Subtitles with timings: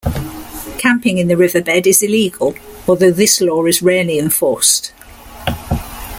[0.79, 2.55] Camping in the riverbed is illegal,
[2.87, 4.91] although this law is rarely enforced.